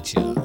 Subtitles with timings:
[0.00, 0.39] right,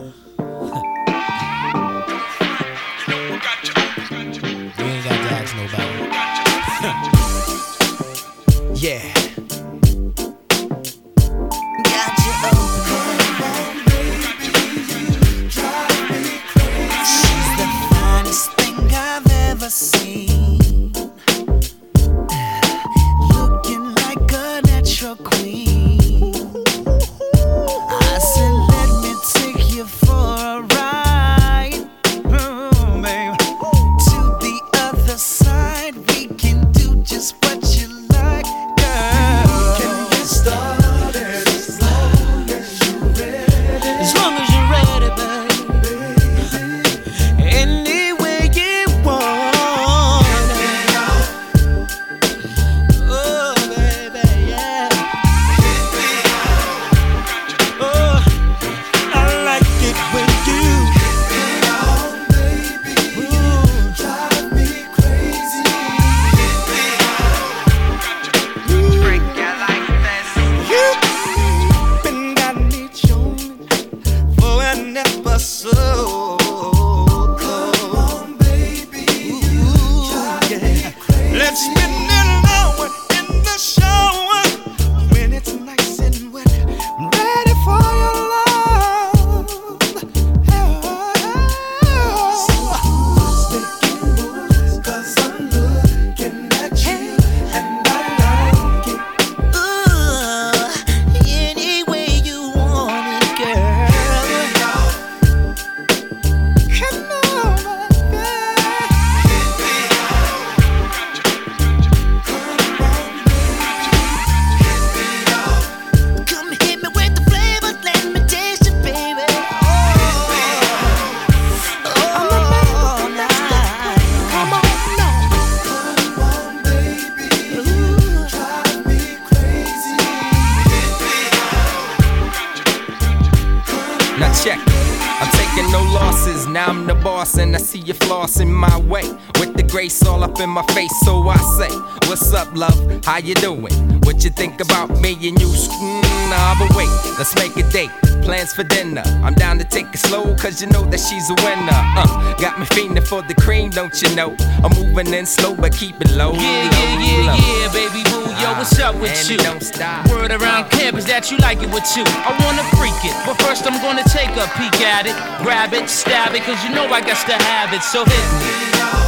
[143.03, 143.73] How you doing?
[144.03, 145.47] What you think about me and you?
[145.47, 147.91] Mm, nah, but wait, let's make a date.
[148.23, 149.03] Plans for dinner.
[149.23, 151.81] I'm down to take it slow, cause you know that she's a winner.
[151.97, 154.35] Uh, got me fiending for the cream, don't you know?
[154.63, 156.33] I'm moving in slow, but keep it low.
[156.33, 157.37] Yeah, yeah, yeah, low.
[157.37, 158.25] yeah, baby boo.
[158.41, 159.37] Yo, what's up with and you?
[159.37, 160.09] Don't stop.
[160.09, 162.03] Word around campus that you like it with you.
[162.05, 165.15] I wanna freak it, but first I'm gonna take a peek at it.
[165.43, 169.04] Grab it, stab it, cause you know I got to have it, so hit me.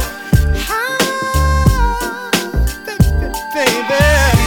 [3.58, 4.37] Dirty,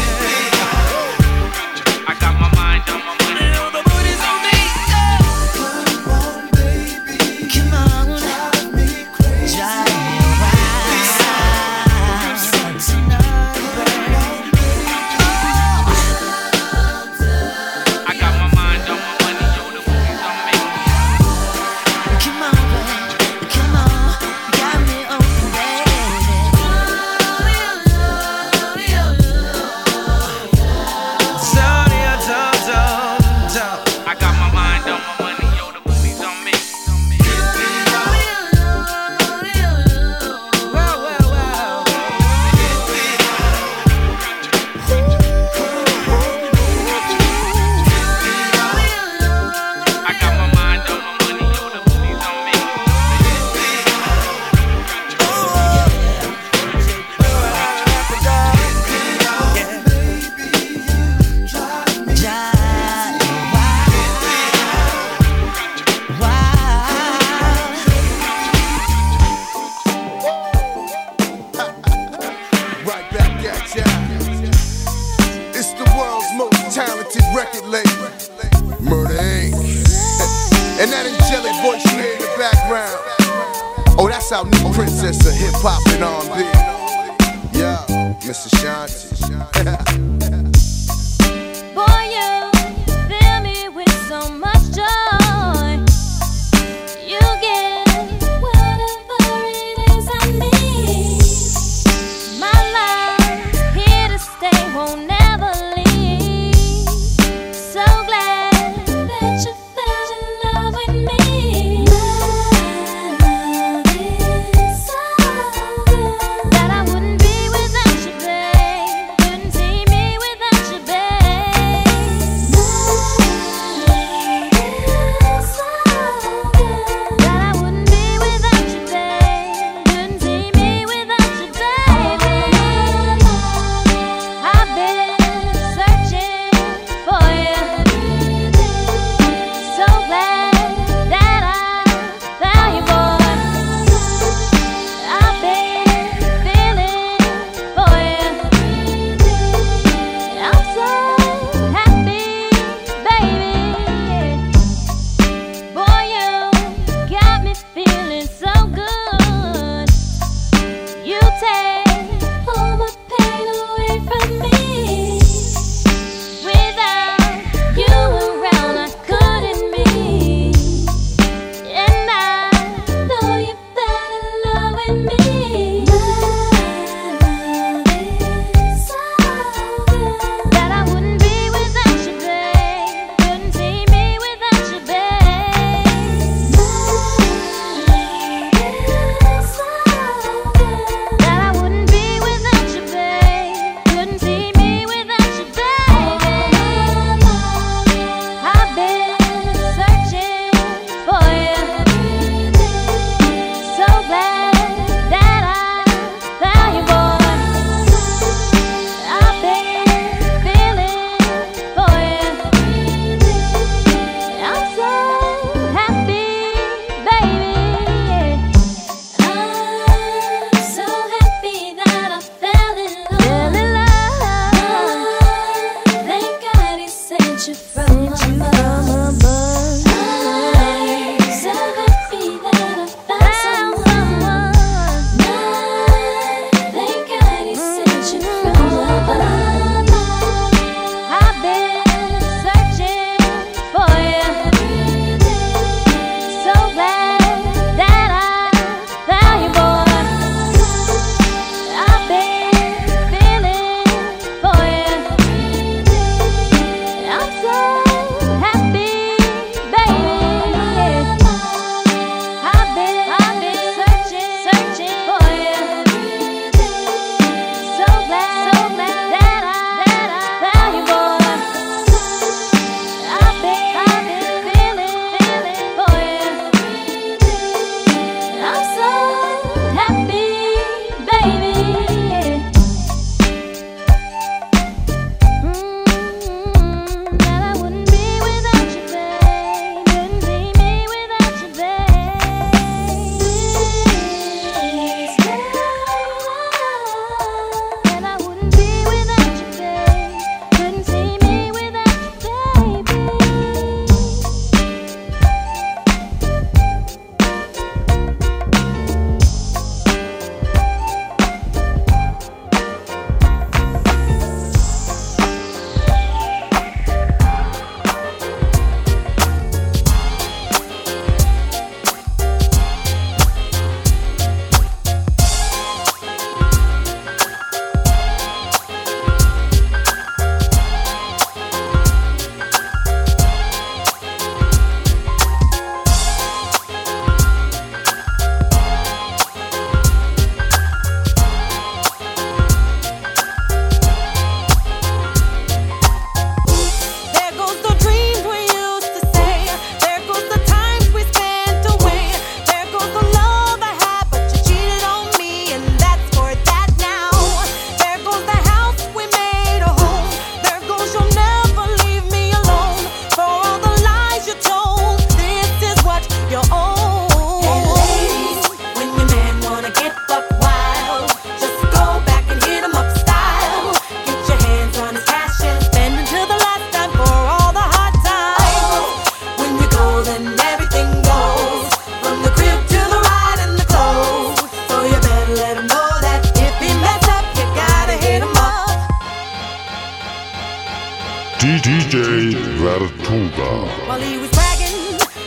[391.42, 393.66] DJ Vertuga.
[393.88, 394.78] While he was bragging,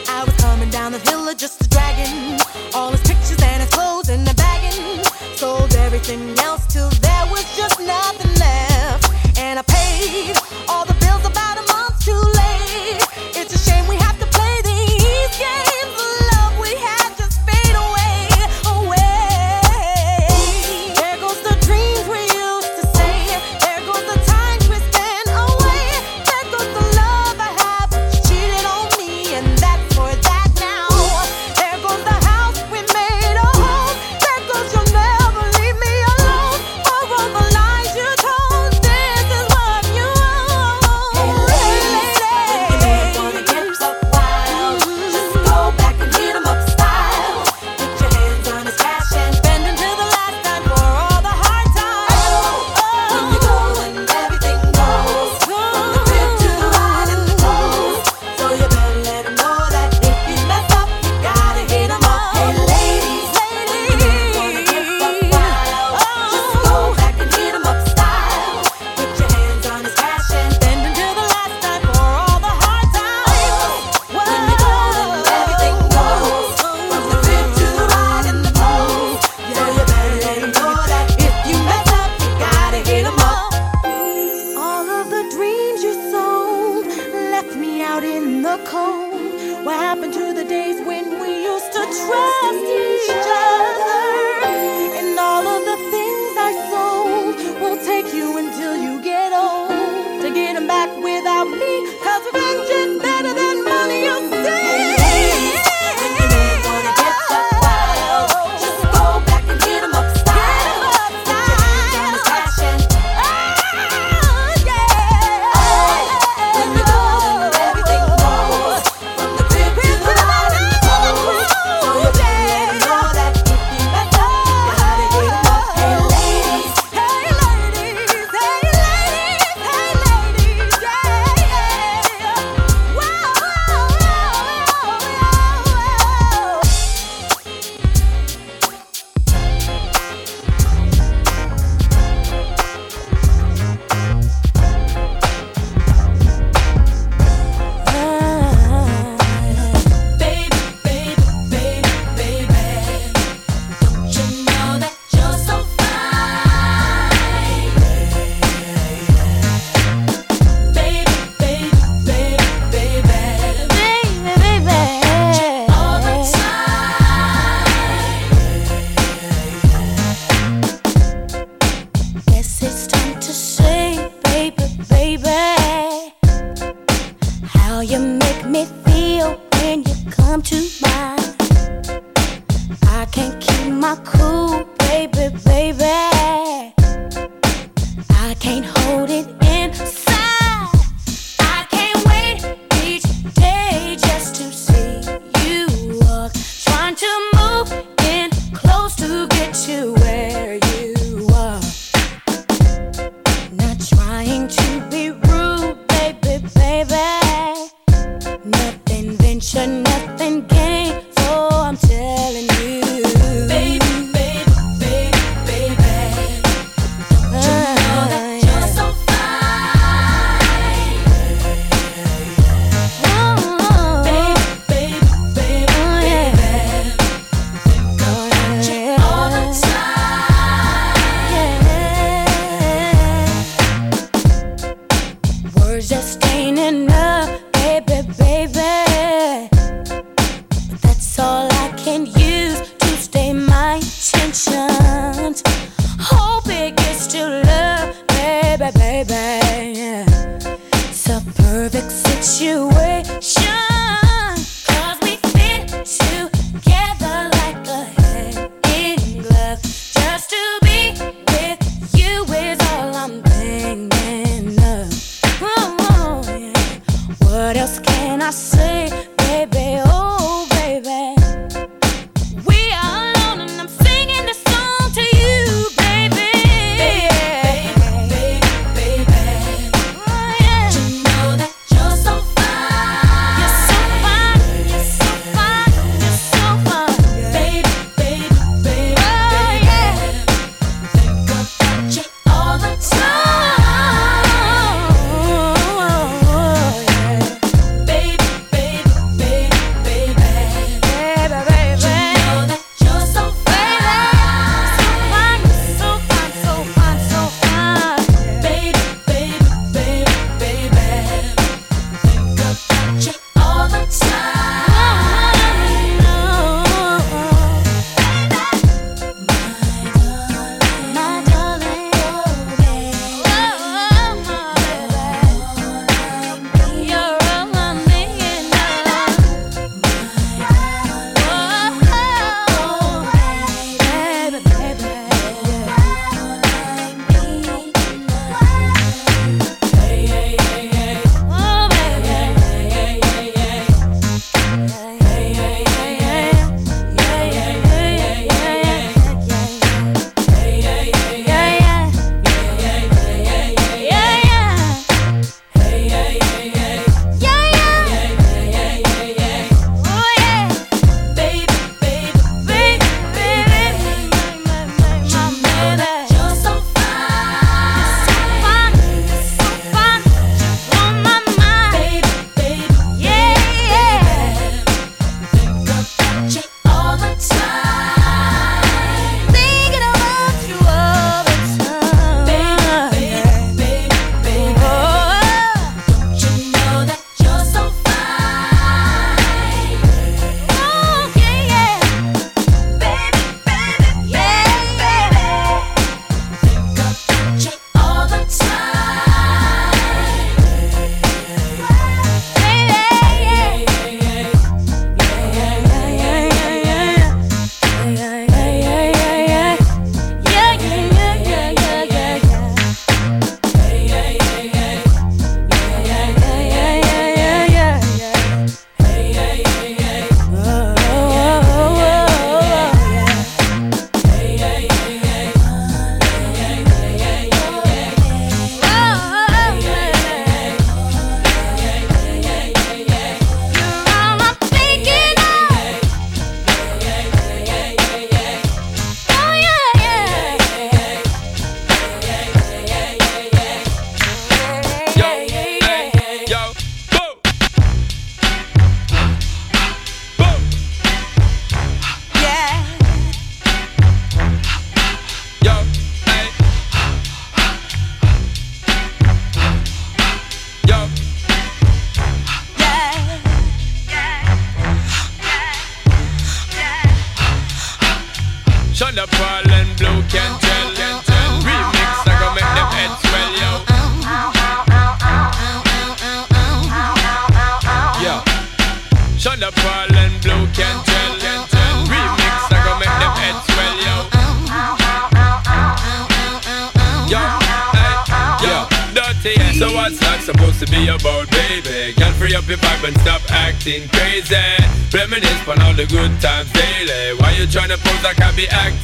[0.08, 2.38] I was coming down the hill of just a dragon.
[2.72, 5.02] All his pictures and his clothes in the bagging.
[5.34, 6.88] Sold everything else till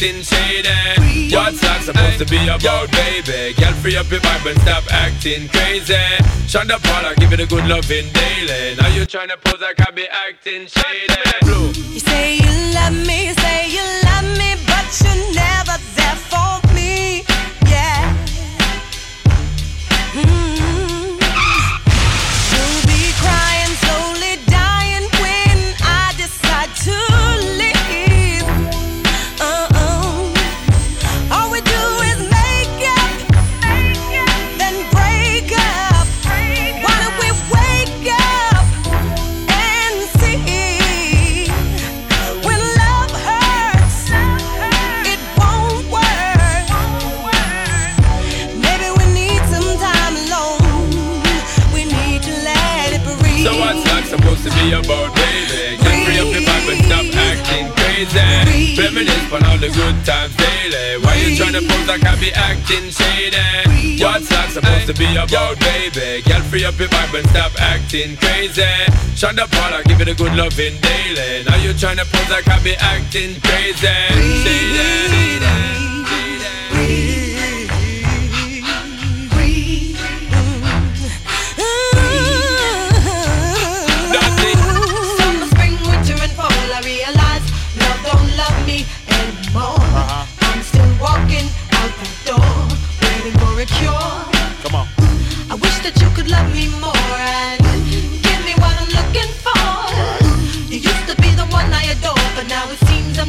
[0.01, 1.35] acting shady?
[1.35, 3.53] What's that supposed to be about, baby?
[3.61, 5.95] Girl, free up your vibe and stop acting crazy.
[6.49, 8.77] Shonda Paula, give it a good loving daily.
[8.77, 11.21] Now you tryna pose like I be acting shady.
[11.93, 13.35] You say you love me,
[66.51, 68.63] free up your vibe and stop acting crazy.
[69.15, 71.45] Shonda Paula, give it a good loving daily.
[71.45, 73.87] Now you tryna pose like I be acting crazy.
[74.43, 75.80] Shady.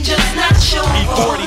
[0.01, 0.81] I'm just not sure.
[0.81, 1.45] E40.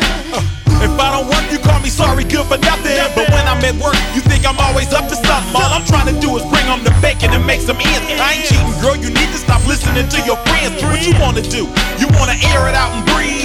[0.79, 2.95] If I don't work, you call me sorry, good for nothing.
[3.19, 5.59] But when I'm at work, you think I'm always up to something.
[5.59, 8.07] All I'm trying to do is bring home the bacon and make some ends.
[8.14, 8.95] I ain't cheating, girl.
[8.95, 10.79] You need to stop listening to your friends.
[10.87, 11.67] What you wanna do?
[11.99, 13.43] You wanna air it out and breathe?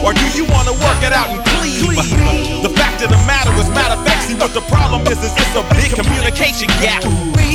[0.00, 1.92] Or do you wanna work it out and cleave?
[2.64, 2.71] The
[3.02, 5.64] of the matter is, matter of fact, see what the problem is, is it's a
[5.74, 7.02] big communication gap.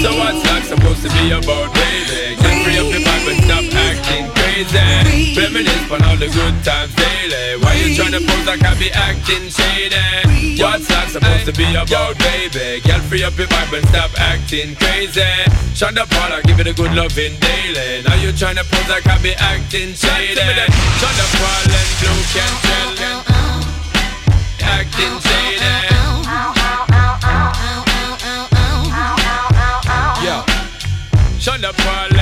[0.03, 2.35] So what's that supposed to be about, baby?
[2.35, 5.39] Get free up your vibe and stop acting crazy.
[5.39, 7.63] Reminisce on all the good times daily.
[7.63, 10.59] Why you tryna pose like I be acting shady?
[10.59, 12.83] What's that supposed to be about, baby?
[12.83, 15.31] Get free up your vibe and stop acting crazy.
[15.71, 18.03] Shonda Paula, give it a good loving daily.
[18.03, 20.43] Now you tryna pose like I be acting shady.
[20.99, 23.36] Shonda Paula and Blu Cantrell acting
[30.23, 30.43] Yeah.
[31.39, 32.16] Shonda Paul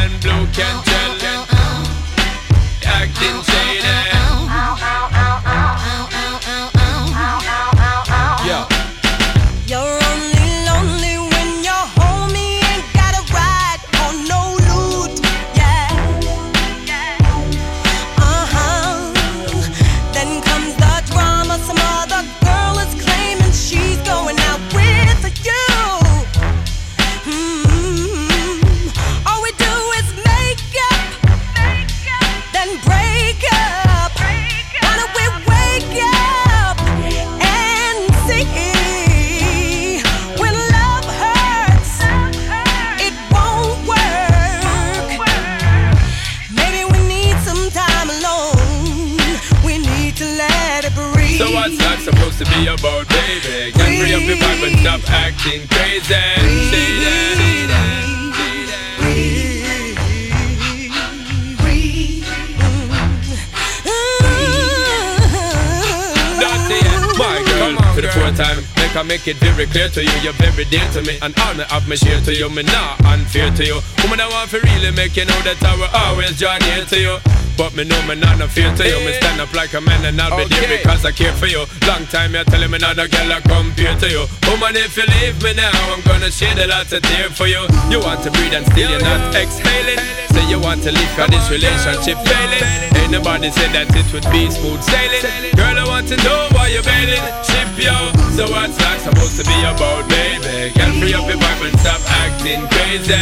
[69.56, 72.36] very clear to you, you're very dear to me, and honor of me share to
[72.36, 73.80] you, me not unfair to you.
[74.04, 77.00] Woman, I want to really make you know that I will always draw near to
[77.00, 77.18] you.
[77.58, 79.00] But me know me not no fear to you.
[79.06, 81.64] Me stand up like a man and I'll be there because I care for you.
[81.88, 84.26] Long time you're telling me not a girl I compare to you.
[84.46, 87.48] Oh Woman, if you leave me now, I'm gonna shed a lot of tears for
[87.48, 87.66] you.
[87.90, 89.98] You want to breathe and still you're not exhaling.
[90.32, 92.64] Say you want to leave cause this relationship failing.
[93.02, 95.54] Ain't nobody said that it would be smooth sailing.
[95.58, 97.22] Girl, I want to know why you're bailing.
[97.42, 97.96] Ship yo.
[98.38, 100.70] So what's that supposed to be about, baby?
[100.78, 103.18] Girl, free up your vibe and stop acting crazy.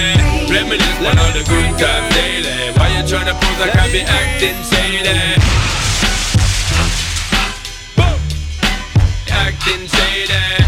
[0.52, 2.76] Reminisce on all the good times daily.
[2.76, 5.16] Why you tryna pose like I be acting shady?
[9.34, 10.63] Acting shady.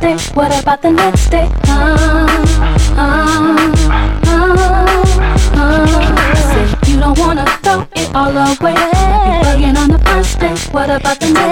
[0.00, 0.34] next day?
[0.34, 1.48] What about the next day?
[1.64, 2.26] Ah,
[2.96, 3.72] ah, ah,
[4.26, 4.82] uh, uh,
[5.54, 6.34] uh, uh.
[6.34, 8.74] Say you don't wanna throw it all away.
[9.44, 10.54] Bugging on the first day.
[10.72, 11.45] What about the next day?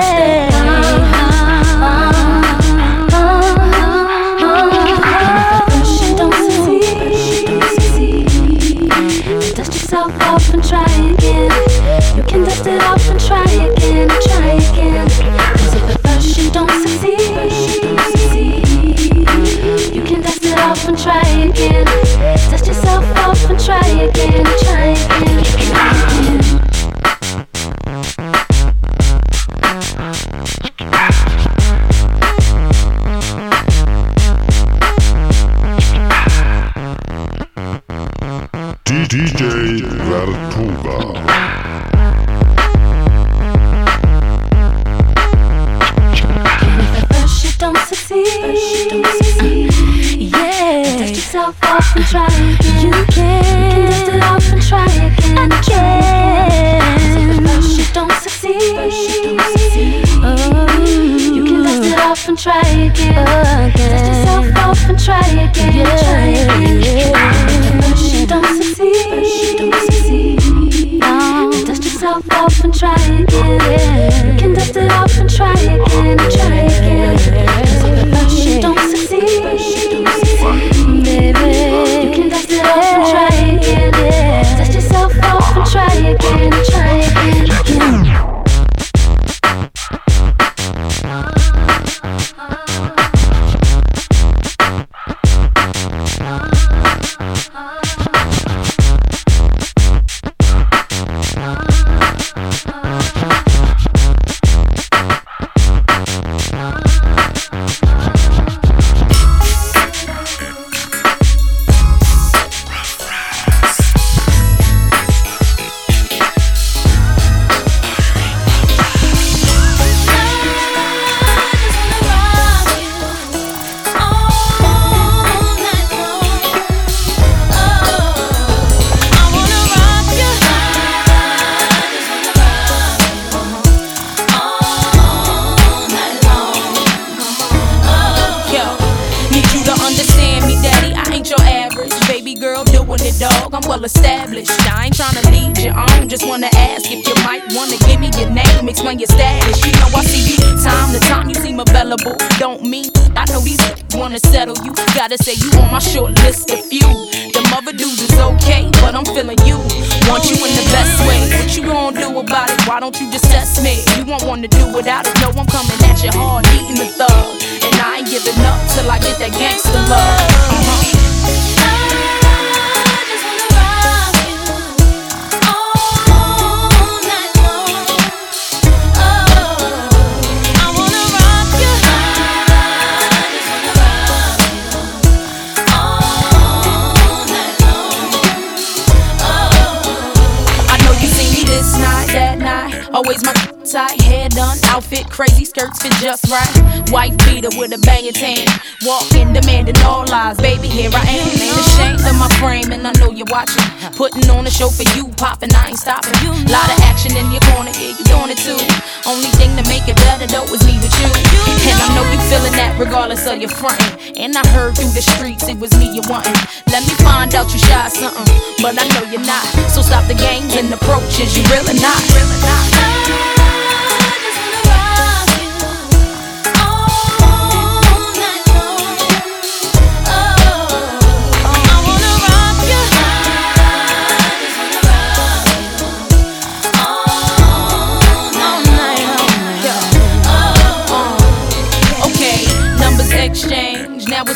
[212.57, 214.17] That regardless of your frontin'.
[214.17, 216.35] And I heard through the streets it was me you wantin'.
[216.71, 218.27] Let me find out you shy something,
[218.63, 219.45] but I know you're not.
[219.71, 222.01] So stop the games and approaches, you really not.
[222.15, 223.44] Really not.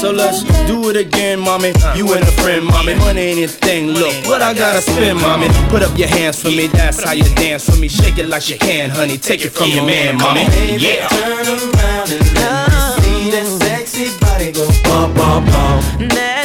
[0.00, 1.72] So let's do it again, mommy.
[1.96, 2.94] You and a friend, mommy.
[2.94, 3.88] Money ain't a thing.
[3.88, 5.48] Look, what I gotta spend, mommy.
[5.70, 6.68] Put up your hands for me.
[6.68, 7.88] That's how you dance for me.
[7.88, 9.18] Shake it like you can, honey.
[9.18, 10.42] Take it from your man, mommy.
[10.78, 11.08] Yeah.
[11.08, 16.37] Turn around and let me see that sexy body go bum bum bum.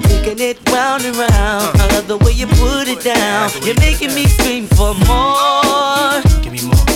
[0.00, 1.30] You're taking it round and round.
[1.30, 1.88] Uh-huh.
[1.90, 3.50] I love the way you put it down.
[3.62, 6.22] You're making me scream for more.
[6.42, 6.86] Give me more.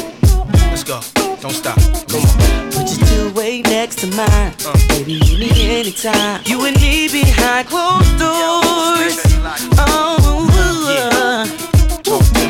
[0.71, 1.01] Let's go.
[1.41, 1.77] Don't stop.
[2.09, 2.71] Come on.
[2.73, 4.55] Put your two way next to mine.
[4.65, 4.73] Uh.
[4.89, 6.41] Baby, you need anytime.
[6.47, 9.21] You and me behind closed doors.
[9.79, 10.25] Oh,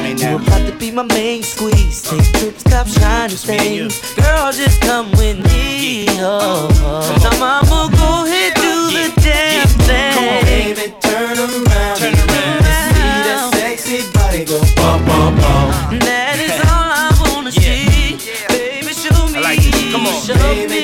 [0.03, 2.07] me you're about to be my main squeeze.
[2.07, 2.17] Uh.
[2.17, 4.15] Take trips, cop shiny and things.
[4.15, 6.07] Girl, just come with me.
[6.21, 7.19] Oh, oh.
[7.23, 9.54] Now, mama, go ahead, do the damn
[9.87, 10.45] thing.
[10.45, 12.61] Baby, turn around Turn around.
[12.61, 15.99] me see that sexy body go bum bum bum.
[16.01, 18.19] That is all I wanna see.
[18.49, 19.61] Baby, show me, like.
[19.93, 20.15] Come on.
[20.23, 20.84] show Baby, me.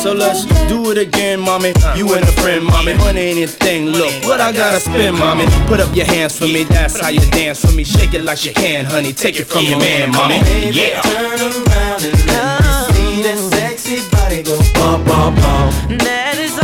[0.00, 1.74] So let's do it again, mommy.
[1.94, 2.94] You and a friend, mommy.
[2.94, 3.88] Money ain't a thing.
[3.88, 5.44] Look, what I gotta spend, mommy.
[5.66, 6.64] Put up your hands for me.
[6.64, 7.84] That's how you dance for me.
[7.84, 9.12] Shake it like you can, honey.
[9.12, 10.36] Take it from your man, mommy.
[10.72, 11.02] Yeah.
[11.02, 15.98] Turn around and let me see that sexy body go bum bum bum.
[15.98, 16.59] That is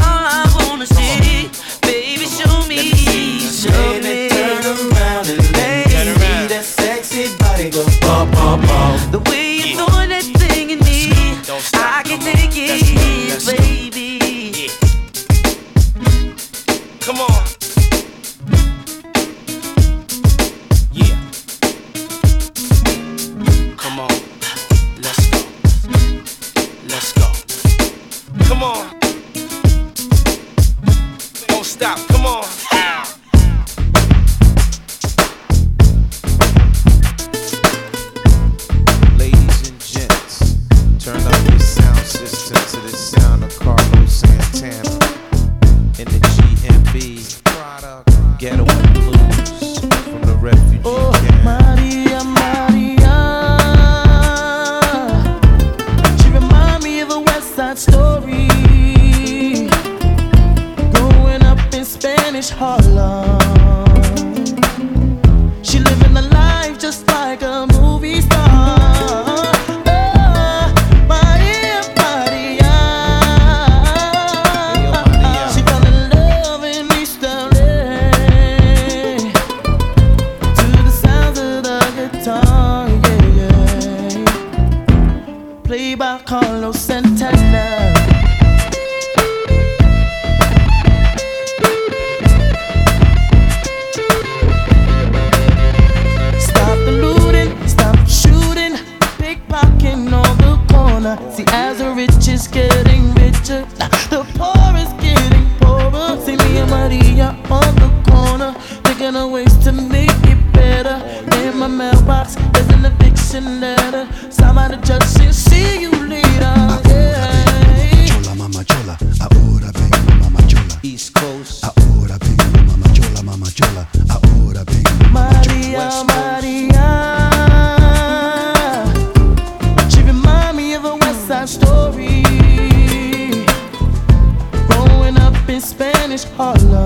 [136.17, 136.86] Spanish Harlem.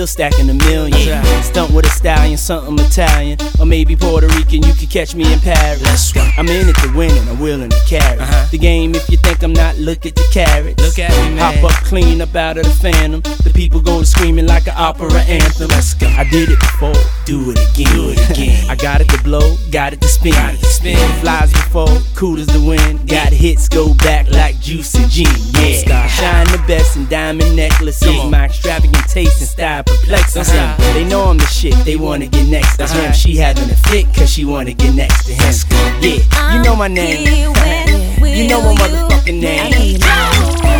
[0.00, 1.22] still stacking a million.
[1.42, 3.38] Stunt with a stallion, something Italian.
[3.58, 6.16] Or maybe Puerto Rican, you could catch me in Paris.
[6.38, 8.48] I'm in it to win and I'm willing to carry uh-huh.
[8.50, 8.94] the game.
[8.94, 10.82] If you think I'm not, look at the carats.
[10.82, 11.54] Look at me, man.
[11.60, 13.20] Hop up clean up out of the phantom.
[13.44, 15.68] The people go to screaming like an opera anthem.
[15.68, 16.06] Let's go.
[16.06, 16.96] I did it before,
[17.30, 17.94] do it again.
[17.94, 18.68] Do it again.
[18.68, 20.32] I got it to blow, got it to spin.
[20.32, 20.98] Got it to spin.
[21.20, 23.08] Flies before, cool as the wind.
[23.08, 25.30] Got hits, go back like juice and gin.
[25.54, 28.24] Yeah, shine the best in diamond necklaces.
[28.24, 30.76] My extravagant taste and style perplexing uh-huh.
[30.76, 30.94] them.
[30.94, 33.04] They know I'm the shit, they wanna get next to him.
[33.04, 33.12] Uh-huh.
[33.12, 35.54] She having a fit, cause she wanna get next to him.
[36.00, 37.26] Yeah, you know my name.
[37.26, 40.79] You know my motherfucking name.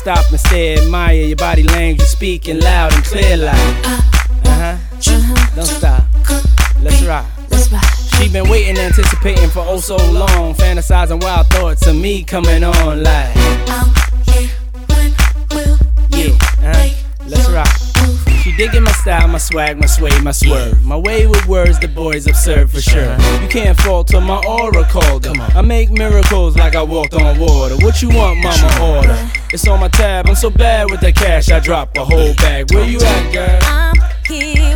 [0.00, 3.54] Stop and stare, admire your body language, speaking loud and clear like.
[3.84, 4.00] Uh
[4.46, 4.76] huh.
[5.54, 6.04] Don't stop.
[6.80, 7.26] Let's rock.
[7.50, 7.84] Let's rock.
[8.14, 13.02] She been waiting, anticipating for oh so long, fantasizing wild thoughts of me coming on
[13.02, 13.36] like.
[16.16, 16.32] Yeah,
[16.64, 16.88] uh-huh.
[17.26, 17.68] Let's rock.
[18.42, 20.82] She digging my style, my swag, my sway, my swerve.
[20.82, 23.18] My way with words, the boys observe for sure.
[23.42, 25.34] You can't falter my aura called her.
[25.54, 27.76] I make miracles like I walked on water.
[27.84, 28.96] What you want, mama?
[28.96, 29.30] Order.
[29.52, 30.28] It's on my tab.
[30.28, 32.72] I'm so bad with the cash, I drop a whole bag.
[32.72, 33.58] Where you at, girl?
[33.62, 33.94] I'm
[34.26, 34.69] here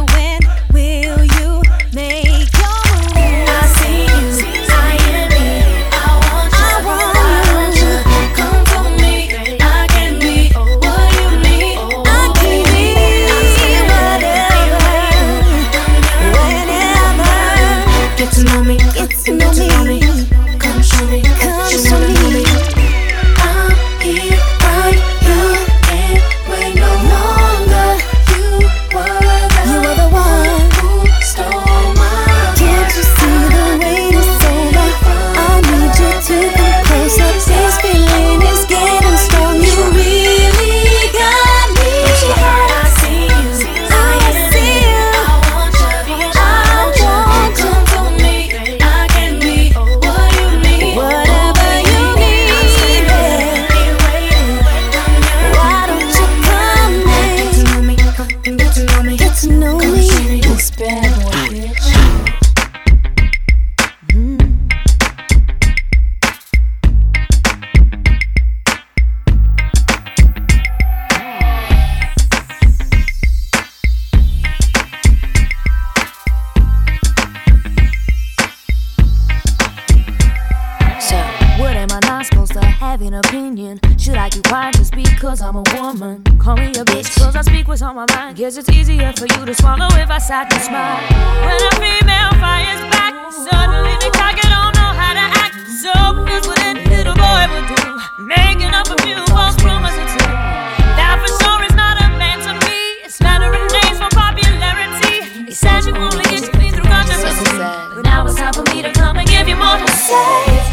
[106.04, 106.84] only get you clean through.
[106.84, 110.14] But now it's time for me to come and give you more to say.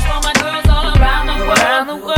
[0.08, 2.11] For my girls all around the world.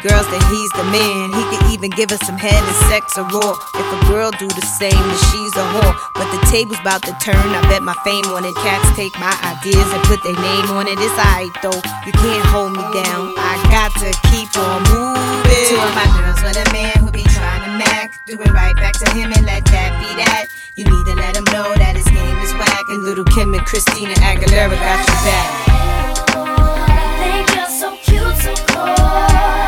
[0.00, 1.32] girls, that he's the man.
[1.36, 3.56] He could even give us some head and sex or raw.
[3.76, 5.94] If a girl do the same, then she's a whore.
[6.16, 7.36] But the table's about to turn.
[7.36, 8.56] I bet my fame on it.
[8.64, 10.96] Cats take my ideas and put their name on it.
[10.96, 11.80] It's alright though.
[12.08, 13.36] You can't hold me down.
[13.36, 15.68] I got to keep on moving.
[15.68, 18.16] Two of my girls with a man who be trying to mac.
[18.26, 20.48] Do it right back to him and let that be that.
[20.76, 22.84] You need to let him know that his name is whack.
[22.88, 25.48] And Lil' Kim and Christina Aguilera got your back.
[27.20, 29.59] They just so cute, so cool.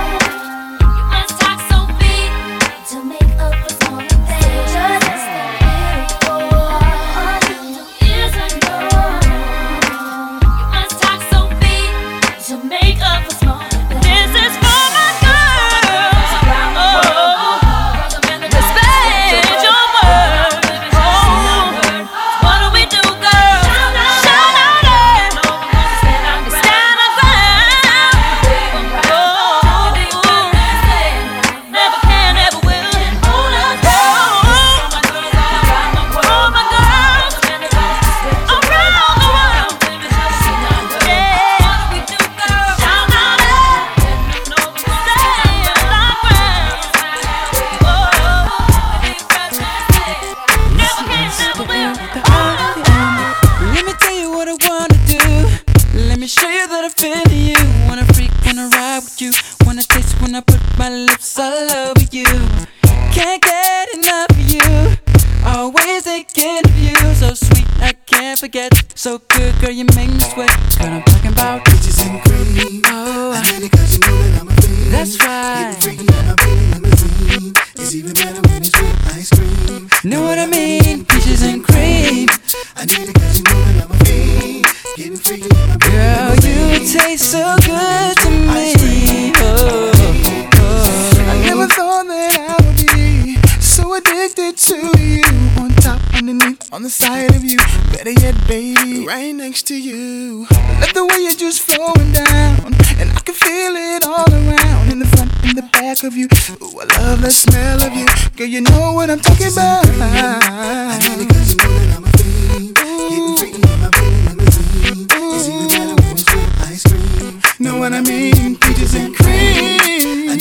[118.06, 118.56] I?
[118.60, 120.28] Peaches and cream.
[120.28, 120.36] I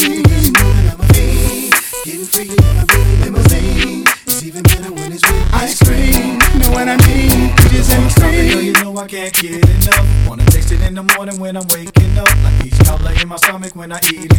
[0.92, 1.74] I'm a fiend.
[2.06, 2.56] Getting freaky.
[4.26, 5.22] It's even better when it's.
[5.22, 6.98] Know what I?
[6.98, 8.52] Peaches and cream.
[8.52, 10.28] Girl, you know I can't get enough.
[10.28, 12.30] Wanna taste it in the morning when I'm waking up.
[12.44, 14.31] Like peach cobbler in my stomach when I eat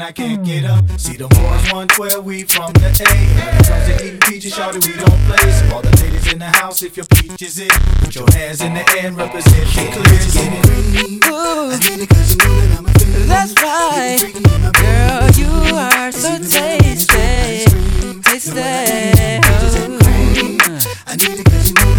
[0.00, 0.84] and I can't get up.
[0.98, 3.10] See the boys want where we from the A.
[3.36, 5.52] When it comes to eating peaches, shawty, we don't play.
[5.52, 7.70] So all the ladies in the house, if your peach is it,
[8.00, 10.24] put your hands in the air and represent the clear.
[10.32, 11.24] Get it.
[11.28, 11.70] Ooh.
[11.70, 12.08] I need
[12.76, 12.84] I'm.
[13.28, 14.20] That's right.
[14.80, 17.66] Girl, you are so tasty.
[18.22, 18.60] Tasty.
[19.44, 19.98] Oh.
[21.06, 21.89] I need it cause you know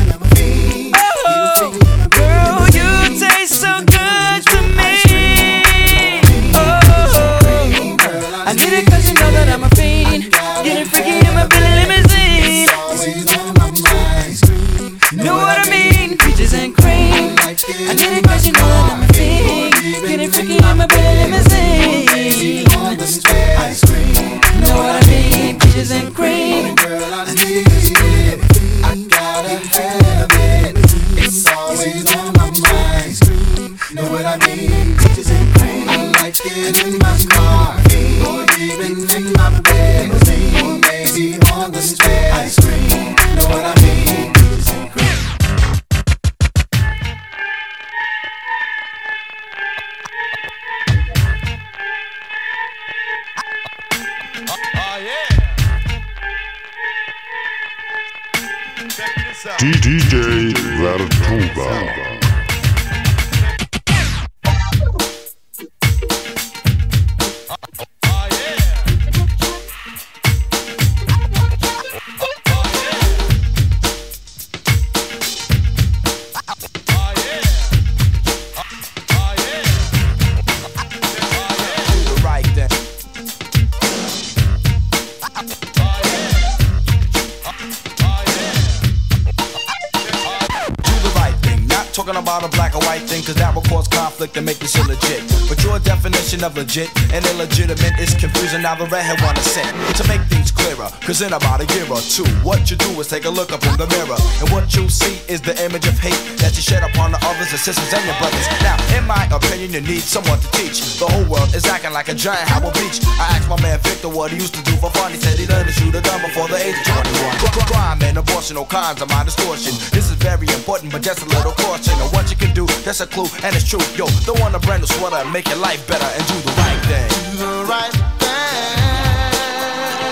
[96.41, 98.61] definition of legit and illegitimate is confusing.
[98.61, 102.01] Now the redhead wanna say to make things clearer, cause in about a year or
[102.01, 104.89] two, what you do is take a look up in the mirror, and what you
[104.89, 108.03] see is the image of hate that you shed upon the others, the sisters, and
[108.05, 108.45] your brothers.
[108.61, 110.99] Now, in my opinion, you need someone to teach.
[110.99, 113.01] The whole world is acting like a giant Howard Beach.
[113.19, 115.11] I asked my man Victor what he used to do for fun.
[115.11, 117.37] He said he learned to shoot a gun before the age of 21.
[117.37, 119.73] Cr- Crime and abortion, all kinds of my distortion.
[119.91, 121.93] This is very important, but just a little caution.
[122.01, 123.83] And what you can do, that's a clue, and it's true.
[123.95, 126.81] Yo, throw on a brand new sweater and make your life better do the right
[126.85, 127.09] thing.
[127.31, 128.77] Do the right thing.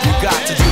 [0.06, 0.69] You got to do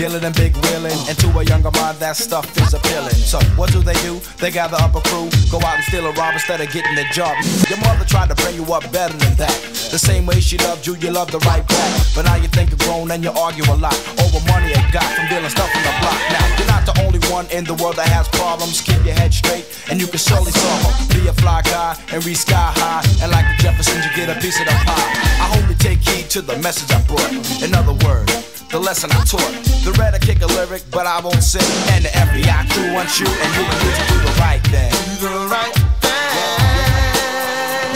[0.00, 0.96] dealing and big wheeling.
[1.12, 3.12] And to a younger mind, that stuff is appealing.
[3.12, 4.16] So what do they do?
[4.40, 7.04] They gather up a crew, go out and steal a rob instead of getting a
[7.12, 7.36] job.
[7.68, 9.52] Your mother tried to bring you up better than that.
[9.92, 11.90] The same way she loved you, you loved the right back.
[12.16, 13.92] But now you think you're grown and you argue a lot
[14.24, 16.16] over money you got from dealing stuff on the block.
[16.32, 18.80] Now you're not the only one in the world that has problems.
[18.80, 20.96] Keep your head straight and you can surely solve them.
[21.12, 23.04] Be a fly guy and reach sky high.
[23.20, 25.12] And like the Jeffersons, you get a piece of the pie.
[25.44, 27.28] I hope you take heed to the message I brought.
[27.60, 28.39] In other words,
[28.70, 29.52] the lesson I taught.
[29.84, 31.62] The red I kick a lyric, but I won't sing.
[31.90, 34.90] And the FBI crew wants you, and you need to do the right thing.
[35.18, 36.20] Do the right thing.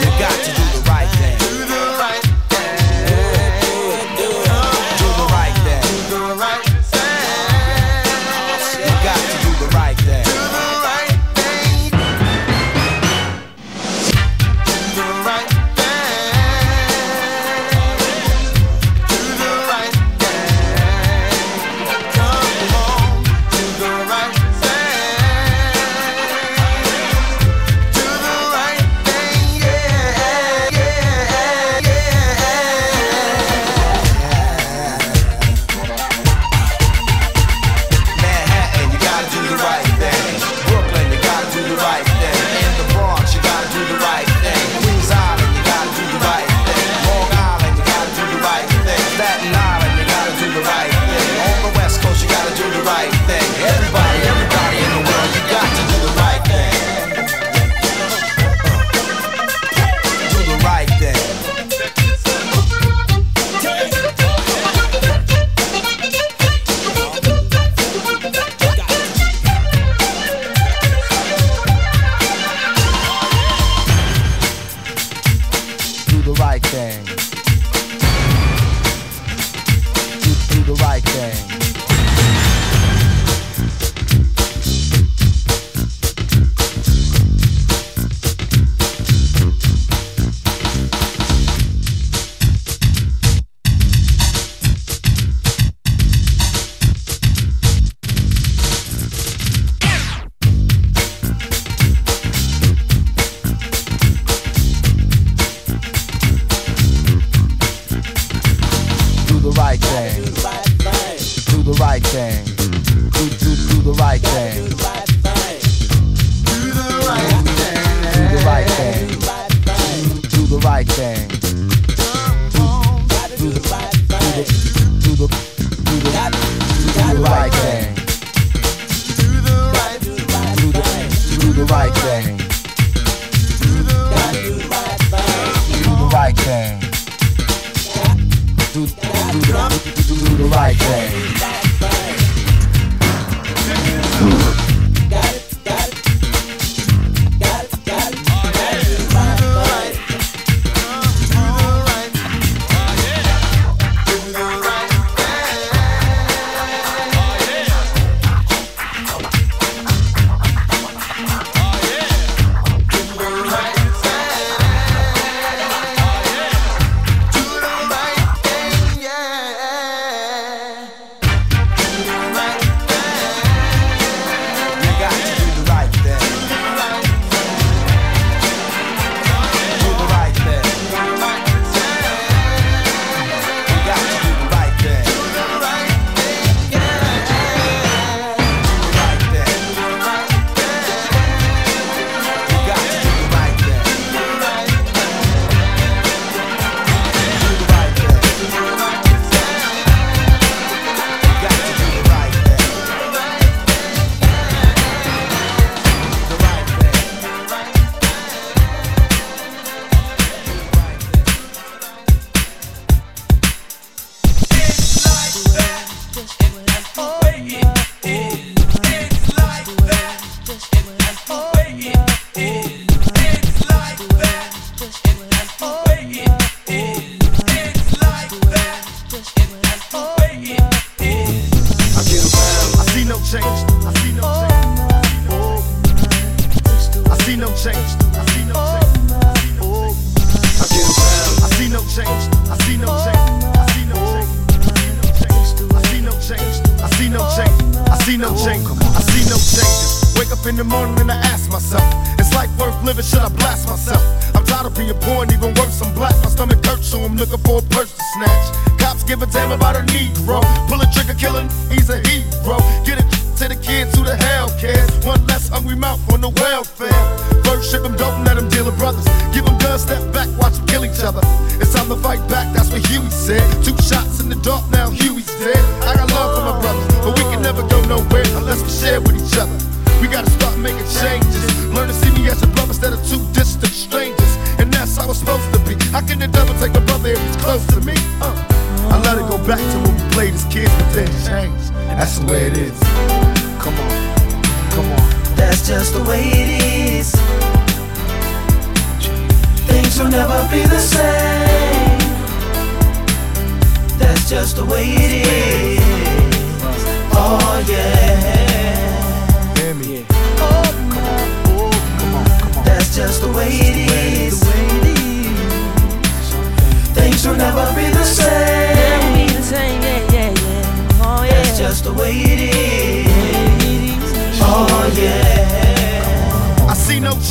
[0.03, 0.64] You got to do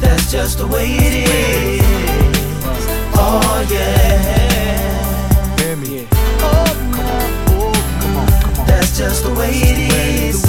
[0.00, 1.82] That's just the way it is.
[3.14, 5.56] Oh yeah.
[5.58, 6.06] Hear me.
[6.42, 6.66] Oh,
[8.66, 10.44] That's just the way it is.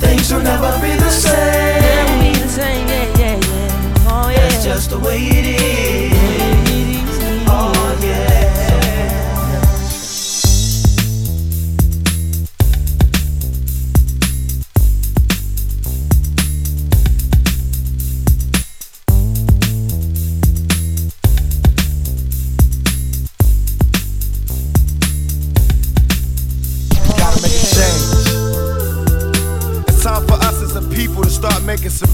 [0.00, 2.34] Things will never be the same.
[4.06, 6.13] Oh, That's just the way it is.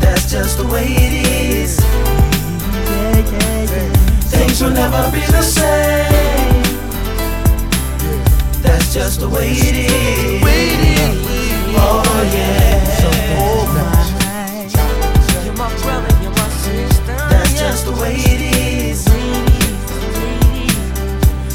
[0.00, 1.78] That's just the way it is.
[4.30, 6.62] Things will never be the same.
[8.62, 10.42] That's just the way it is.
[11.76, 12.02] Oh
[12.34, 12.70] yeah.
[15.44, 17.16] You're my brother, you're my sister.
[17.30, 19.04] That's just the way it is.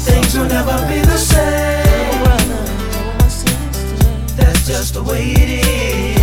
[0.06, 2.24] Things will never be the same.
[4.36, 6.15] That's just the way it is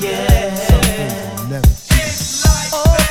[0.00, 1.60] yeah.
[1.90, 3.01] It's like